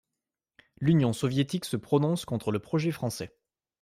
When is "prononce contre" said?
1.77-2.51